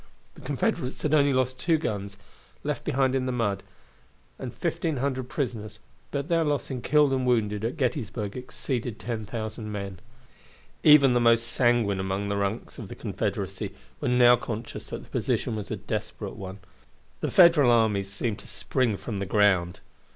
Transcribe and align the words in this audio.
The 0.33 0.41
Confederates 0.41 1.03
lost 1.03 1.13
only 1.13 1.45
two 1.59 1.77
guns, 1.77 2.17
left 2.63 2.83
behind 2.83 3.13
in 3.13 3.27
the 3.27 3.31
mud, 3.31 3.61
and 4.39 4.51
1,500 4.51 5.29
prisoners, 5.29 5.77
but 6.09 6.27
their 6.27 6.43
loss 6.43 6.71
in 6.71 6.81
killed 6.81 7.13
and 7.13 7.23
wounded 7.23 7.63
at 7.63 7.77
Gettysburg 7.77 8.35
exceeded 8.35 8.97
10,000 8.97 9.71
men. 9.71 9.99
Even 10.81 11.13
the 11.13 11.19
most 11.19 11.45
sanguine 11.47 11.99
among 11.99 12.29
the 12.29 12.35
ranks 12.35 12.79
of 12.79 12.87
the 12.87 12.95
Confederacy 12.95 13.75
were 13.99 14.07
now 14.07 14.35
conscious 14.35 14.87
that 14.87 15.03
the 15.03 15.09
position 15.09 15.55
was 15.55 15.69
a 15.69 15.75
desperate 15.77 16.35
one. 16.35 16.57
The 17.19 17.29
Federal 17.29 17.69
armies 17.69 18.09
seemed 18.11 18.39
to 18.39 18.47
spring 18.47 18.97
from 18.97 19.17
the 19.19 19.27
ground. 19.27 19.81